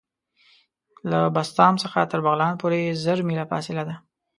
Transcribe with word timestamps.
له 1.09 1.19
بسطام 1.35 1.73
څخه 1.83 1.99
تر 2.11 2.19
بغلان 2.25 2.53
پوري 2.61 2.81
زر 3.03 3.17
میله 3.27 3.45
فاصله 3.51 3.83
ده. 3.89 3.95